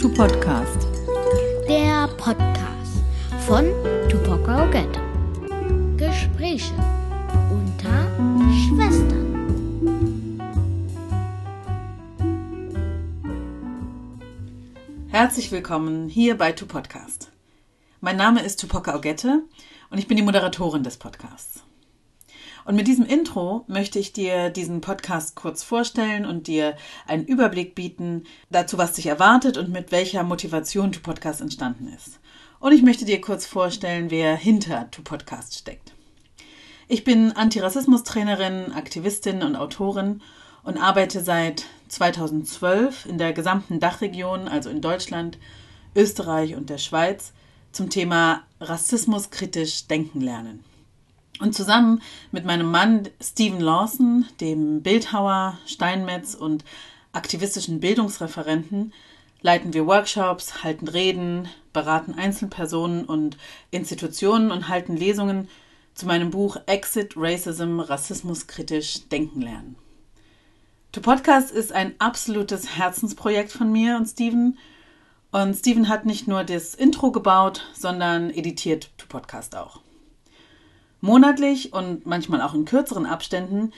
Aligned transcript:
to 0.00 0.08
Podcast. 0.08 0.86
Der 1.68 2.08
Podcast 2.16 3.02
von 3.46 3.66
Tupoka 4.08 4.64
Ogette. 4.64 4.98
Gespräche 5.98 6.72
unter 7.50 8.08
Schwestern. 8.64 10.40
Herzlich 15.08 15.52
willkommen 15.52 16.08
hier 16.08 16.38
bei 16.38 16.52
To 16.52 16.64
Podcast. 16.64 17.30
Mein 18.00 18.16
Name 18.16 18.42
ist 18.42 18.58
Tupoka 18.58 18.96
Ogette 18.96 19.42
und 19.90 19.98
ich 19.98 20.08
bin 20.08 20.16
die 20.16 20.22
Moderatorin 20.22 20.82
des 20.82 20.96
Podcasts. 20.96 21.62
Und 22.64 22.76
mit 22.76 22.86
diesem 22.86 23.06
Intro 23.06 23.64
möchte 23.68 23.98
ich 23.98 24.12
dir 24.12 24.50
diesen 24.50 24.80
Podcast 24.80 25.34
kurz 25.34 25.62
vorstellen 25.62 26.26
und 26.26 26.46
dir 26.46 26.76
einen 27.06 27.24
Überblick 27.24 27.74
bieten 27.74 28.24
dazu, 28.50 28.78
was 28.78 28.92
dich 28.92 29.06
erwartet 29.06 29.56
und 29.56 29.70
mit 29.70 29.92
welcher 29.92 30.22
Motivation 30.22 30.92
To 30.92 31.00
Podcast 31.00 31.40
entstanden 31.40 31.88
ist. 31.88 32.20
Und 32.60 32.72
ich 32.72 32.82
möchte 32.82 33.04
dir 33.04 33.20
kurz 33.20 33.46
vorstellen, 33.46 34.10
wer 34.10 34.36
hinter 34.36 34.90
To 34.90 35.02
Podcast 35.02 35.54
steckt. 35.56 35.92
Ich 36.88 37.04
bin 37.04 37.32
Antirassismus-Trainerin, 37.32 38.72
Aktivistin 38.72 39.42
und 39.42 39.56
Autorin 39.56 40.20
und 40.62 40.76
arbeite 40.76 41.22
seit 41.22 41.64
2012 41.88 43.06
in 43.06 43.16
der 43.16 43.32
gesamten 43.32 43.80
Dachregion, 43.80 44.48
also 44.48 44.70
in 44.70 44.80
Deutschland, 44.80 45.38
Österreich 45.96 46.54
und 46.54 46.68
der 46.68 46.78
Schweiz, 46.78 47.32
zum 47.72 47.90
Thema 47.90 48.42
Rassismus 48.60 49.30
kritisch 49.30 49.86
denken 49.86 50.20
lernen. 50.20 50.64
Und 51.40 51.54
zusammen 51.54 52.02
mit 52.32 52.44
meinem 52.44 52.70
Mann 52.70 53.08
Stephen 53.20 53.60
Lawson, 53.60 54.26
dem 54.40 54.82
Bildhauer, 54.82 55.58
Steinmetz 55.66 56.34
und 56.34 56.64
aktivistischen 57.12 57.80
Bildungsreferenten, 57.80 58.92
leiten 59.40 59.72
wir 59.72 59.86
Workshops, 59.86 60.62
halten 60.62 60.86
Reden, 60.86 61.48
beraten 61.72 62.14
Einzelpersonen 62.14 63.06
und 63.06 63.38
Institutionen 63.70 64.50
und 64.50 64.68
halten 64.68 64.96
Lesungen 64.96 65.48
zu 65.94 66.06
meinem 66.06 66.30
Buch 66.30 66.58
Exit 66.66 67.14
Racism 67.16 67.80
Rassismus 67.80 68.46
kritisch 68.46 69.08
denken 69.08 69.40
lernen. 69.40 69.76
To 70.92 71.00
Podcast 71.00 71.50
ist 71.52 71.72
ein 71.72 71.94
absolutes 71.98 72.76
Herzensprojekt 72.76 73.52
von 73.52 73.72
mir 73.72 73.96
und 73.96 74.06
Steven. 74.06 74.58
Und 75.30 75.54
Steven 75.54 75.88
hat 75.88 76.04
nicht 76.04 76.28
nur 76.28 76.44
das 76.44 76.74
Intro 76.74 77.12
gebaut, 77.12 77.64
sondern 77.72 78.30
editiert 78.30 78.90
To 78.98 79.06
Podcast 79.06 79.56
auch. 79.56 79.80
Monatlich 81.00 81.72
und 81.72 82.06
manchmal 82.06 82.42
auch 82.42 82.54
in 82.54 82.64
kürzeren 82.64 83.06
Abständen 83.06 83.72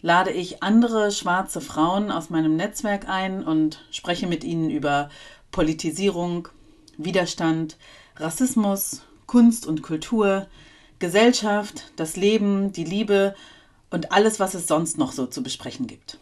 lade 0.00 0.30
ich 0.30 0.62
andere 0.62 1.12
schwarze 1.12 1.60
Frauen 1.60 2.10
aus 2.10 2.30
meinem 2.30 2.56
Netzwerk 2.56 3.08
ein 3.08 3.44
und 3.44 3.84
spreche 3.90 4.26
mit 4.26 4.42
ihnen 4.42 4.70
über 4.70 5.10
Politisierung, 5.50 6.48
Widerstand, 6.96 7.76
Rassismus, 8.16 9.02
Kunst 9.26 9.66
und 9.66 9.82
Kultur, 9.82 10.46
Gesellschaft, 10.98 11.92
das 11.96 12.16
Leben, 12.16 12.72
die 12.72 12.84
Liebe 12.84 13.34
und 13.90 14.12
alles, 14.12 14.40
was 14.40 14.54
es 14.54 14.66
sonst 14.66 14.98
noch 14.98 15.12
so 15.12 15.26
zu 15.26 15.42
besprechen 15.42 15.86
gibt. 15.86 16.18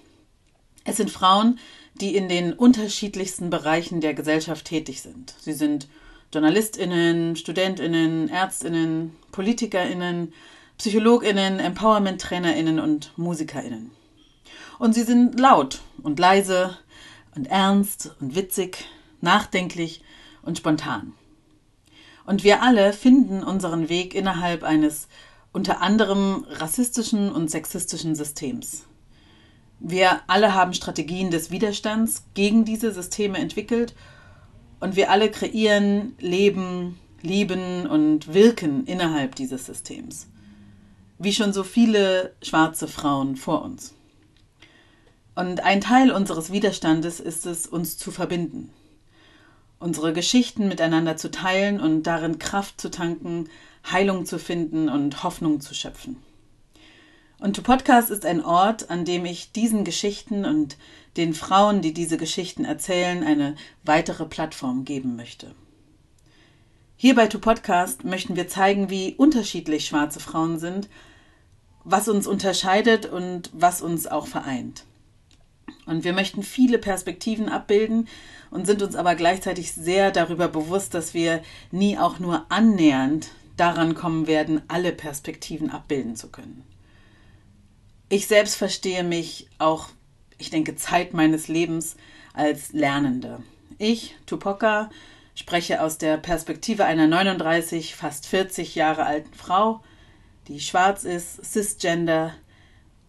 Es 0.84 0.96
sind 0.96 1.10
Frauen, 1.10 1.58
die 1.94 2.16
in 2.16 2.28
den 2.28 2.52
unterschiedlichsten 2.52 3.50
Bereichen 3.50 4.00
der 4.00 4.14
Gesellschaft 4.14 4.64
tätig 4.64 5.02
sind. 5.02 5.34
Sie 5.40 5.52
sind 5.52 5.88
JournalistInnen, 6.32 7.34
StudentInnen, 7.34 8.28
ÄrztInnen, 8.28 9.16
PolitikerInnen, 9.32 10.32
PsychologInnen, 10.78 11.58
Empowerment-TrainerInnen 11.58 12.78
und 12.78 13.12
MusikerInnen. 13.16 13.90
Und 14.78 14.94
sie 14.94 15.02
sind 15.02 15.38
laut 15.40 15.80
und 16.02 16.18
leise 16.18 16.78
und 17.34 17.48
ernst 17.48 18.14
und 18.20 18.36
witzig, 18.36 18.86
nachdenklich 19.20 20.02
und 20.42 20.58
spontan. 20.58 21.12
Und 22.24 22.44
wir 22.44 22.62
alle 22.62 22.92
finden 22.92 23.42
unseren 23.42 23.88
Weg 23.88 24.14
innerhalb 24.14 24.62
eines 24.62 25.08
unter 25.52 25.82
anderem 25.82 26.46
rassistischen 26.48 27.32
und 27.32 27.50
sexistischen 27.50 28.14
Systems. 28.14 28.86
Wir 29.80 30.20
alle 30.28 30.54
haben 30.54 30.74
Strategien 30.74 31.30
des 31.30 31.50
Widerstands 31.50 32.24
gegen 32.34 32.64
diese 32.64 32.92
Systeme 32.92 33.38
entwickelt 33.38 33.94
und 34.80 34.96
wir 34.96 35.10
alle 35.10 35.30
kreieren, 35.30 36.14
leben, 36.18 36.98
lieben 37.22 37.86
und 37.86 38.32
wirken 38.32 38.86
innerhalb 38.86 39.34
dieses 39.34 39.66
Systems. 39.66 40.26
Wie 41.18 41.32
schon 41.32 41.52
so 41.52 41.62
viele 41.62 42.34
schwarze 42.42 42.88
Frauen 42.88 43.36
vor 43.36 43.62
uns. 43.62 43.94
Und 45.34 45.60
ein 45.60 45.80
Teil 45.80 46.10
unseres 46.10 46.50
Widerstandes 46.50 47.20
ist 47.20 47.46
es, 47.46 47.66
uns 47.66 47.98
zu 47.98 48.10
verbinden. 48.10 48.70
Unsere 49.78 50.12
Geschichten 50.12 50.69
miteinander 50.69 51.16
zu 51.16 51.30
teilen 51.30 51.80
und 51.80 52.02
darin 52.02 52.38
Kraft 52.38 52.80
zu 52.80 52.90
tanken, 52.90 53.48
Heilung 53.90 54.26
zu 54.26 54.38
finden 54.38 54.88
und 54.88 55.22
Hoffnung 55.22 55.60
zu 55.60 55.74
schöpfen. 55.74 56.16
Und 57.40 57.56
To 57.56 57.62
Podcast 57.62 58.10
ist 58.10 58.26
ein 58.26 58.44
Ort, 58.44 58.90
an 58.90 59.06
dem 59.06 59.24
ich 59.24 59.52
diesen 59.52 59.82
Geschichten 59.84 60.44
und 60.44 60.76
den 61.16 61.32
Frauen, 61.32 61.80
die 61.80 61.94
diese 61.94 62.18
Geschichten 62.18 62.66
erzählen, 62.66 63.24
eine 63.24 63.56
weitere 63.82 64.26
Plattform 64.26 64.84
geben 64.84 65.16
möchte. 65.16 65.54
Hier 66.96 67.14
bei 67.14 67.28
To 67.28 67.38
Podcast 67.38 68.04
möchten 68.04 68.36
wir 68.36 68.46
zeigen, 68.46 68.90
wie 68.90 69.14
unterschiedlich 69.14 69.86
schwarze 69.86 70.20
Frauen 70.20 70.58
sind, 70.58 70.90
was 71.82 72.08
uns 72.08 72.26
unterscheidet 72.26 73.06
und 73.06 73.48
was 73.54 73.80
uns 73.80 74.06
auch 74.06 74.26
vereint. 74.26 74.84
Und 75.86 76.04
wir 76.04 76.12
möchten 76.12 76.42
viele 76.42 76.76
Perspektiven 76.76 77.48
abbilden 77.48 78.06
und 78.50 78.66
sind 78.66 78.82
uns 78.82 78.96
aber 78.96 79.14
gleichzeitig 79.14 79.72
sehr 79.72 80.10
darüber 80.10 80.48
bewusst, 80.48 80.92
dass 80.92 81.14
wir 81.14 81.40
nie 81.70 81.96
auch 81.96 82.18
nur 82.18 82.44
annähernd 82.50 83.30
daran 83.56 83.94
kommen 83.94 84.26
werden, 84.26 84.60
alle 84.68 84.92
Perspektiven 84.92 85.70
abbilden 85.70 86.16
zu 86.16 86.28
können. 86.28 86.64
Ich 88.12 88.26
selbst 88.26 88.56
verstehe 88.56 89.04
mich 89.04 89.47
auch, 89.59 89.88
ich 90.37 90.50
denke, 90.50 90.75
Zeit 90.75 91.15
meines 91.15 91.47
Lebens 91.47 91.97
als 92.34 92.72
Lernende. 92.72 93.41
Ich, 93.78 94.16
Tupoka, 94.26 94.91
spreche 95.37 95.81
aus 95.81 95.97
der 95.97 96.16
Perspektive 96.16 96.84
einer 96.84 97.06
39, 97.06 97.94
fast 97.94 98.26
40 98.26 98.75
Jahre 98.75 99.06
alten 99.06 99.32
Frau, 99.32 99.81
die 100.49 100.59
schwarz 100.59 101.04
ist, 101.04 101.44
cisgender 101.44 102.34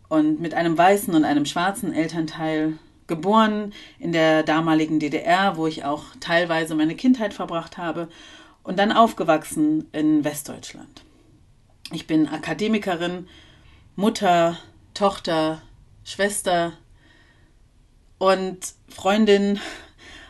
und 0.07 0.39
mit 0.39 0.53
einem 0.53 0.77
weißen 0.77 1.15
und 1.15 1.25
einem 1.25 1.47
schwarzen 1.47 1.93
Elternteil, 1.93 2.77
geboren 3.07 3.73
in 3.97 4.11
der 4.11 4.43
damaligen 4.43 4.99
DDR, 4.99 5.57
wo 5.57 5.65
ich 5.65 5.83
auch 5.83 6.03
teilweise 6.19 6.75
meine 6.75 6.95
Kindheit 6.95 7.33
verbracht 7.33 7.79
habe, 7.79 8.07
und 8.61 8.77
dann 8.77 8.91
aufgewachsen 8.91 9.89
in 9.93 10.23
Westdeutschland. 10.23 11.01
Ich 11.91 12.05
bin 12.05 12.27
Akademikerin, 12.27 13.27
Mutter, 13.95 14.59
Tochter, 15.01 15.63
Schwester 16.03 16.73
und 18.19 18.59
Freundin. 18.87 19.59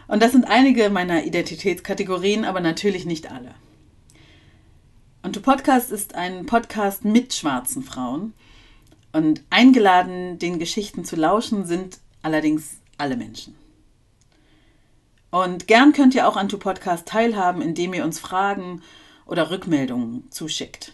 Und 0.07 0.23
das 0.23 0.31
sind 0.31 0.45
einige 0.45 0.89
meiner 0.89 1.25
Identitätskategorien, 1.25 2.45
aber 2.45 2.61
natürlich 2.61 3.05
nicht 3.05 3.29
alle. 3.29 3.53
Und 5.23 5.35
der 5.35 5.41
Podcast 5.41 5.91
ist 5.91 6.15
ein 6.15 6.45
Podcast 6.45 7.03
mit 7.03 7.33
schwarzen 7.33 7.83
Frauen. 7.83 8.33
Und 9.11 9.43
eingeladen, 9.49 10.39
den 10.39 10.57
Geschichten 10.57 11.03
zu 11.03 11.17
lauschen, 11.17 11.65
sind 11.65 11.99
allerdings 12.21 12.77
alle 12.97 13.17
Menschen. 13.17 13.57
Und 15.31 15.67
gern 15.67 15.91
könnt 15.91 16.15
ihr 16.15 16.29
auch 16.29 16.37
an 16.37 16.47
To 16.47 16.57
Podcast 16.57 17.09
teilhaben, 17.09 17.61
indem 17.61 17.93
ihr 17.93 18.05
uns 18.05 18.19
Fragen 18.19 18.81
oder 19.25 19.51
Rückmeldungen 19.51 20.31
zuschickt. 20.31 20.93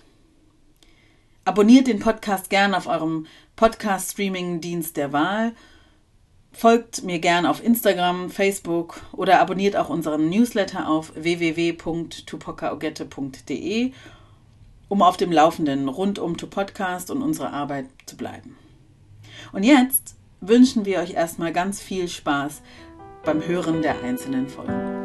Abonniert 1.47 1.87
den 1.87 1.99
Podcast 1.99 2.49
gern 2.49 2.73
auf 2.73 2.87
eurem 2.87 3.25
Podcast-Streaming-Dienst 3.55 4.97
der 4.97 5.13
Wahl. 5.13 5.53
Folgt 6.51 7.03
mir 7.03 7.19
gern 7.19 7.45
auf 7.45 7.63
Instagram, 7.63 8.29
Facebook 8.29 8.99
oder 9.13 9.39
abonniert 9.39 9.77
auch 9.77 9.87
unseren 9.87 10.29
Newsletter 10.29 10.89
auf 10.89 11.13
www.tupokaogette.de, 11.15 13.93
um 14.89 15.01
auf 15.01 15.15
dem 15.15 15.31
Laufenden 15.31 15.87
rund 15.87 16.19
um 16.19 16.35
To 16.35 16.47
Podcast 16.47 17.09
und 17.11 17.21
unsere 17.21 17.53
Arbeit 17.53 17.85
zu 18.05 18.17
bleiben. 18.17 18.57
Und 19.53 19.63
jetzt 19.63 20.17
wünschen 20.41 20.83
wir 20.83 20.99
euch 20.99 21.13
erstmal 21.13 21.53
ganz 21.53 21.81
viel 21.81 22.09
Spaß 22.09 22.61
beim 23.23 23.41
Hören 23.41 23.81
der 23.81 24.03
einzelnen 24.03 24.49
Folgen. 24.49 24.96